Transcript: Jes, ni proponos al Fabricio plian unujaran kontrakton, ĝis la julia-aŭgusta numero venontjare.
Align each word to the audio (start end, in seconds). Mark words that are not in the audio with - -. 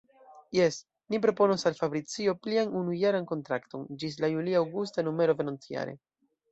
Jes, 0.57 0.77
ni 1.15 1.19
proponos 1.25 1.65
al 1.71 1.77
Fabricio 1.81 2.35
plian 2.47 2.73
unujaran 2.81 3.31
kontrakton, 3.35 3.87
ĝis 4.01 4.21
la 4.25 4.35
julia-aŭgusta 4.37 5.09
numero 5.11 5.43
venontjare. 5.45 6.01